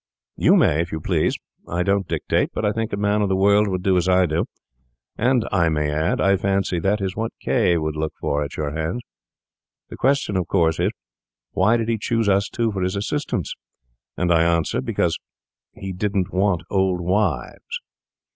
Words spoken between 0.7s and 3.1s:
if you please. I don't dictate, but I think a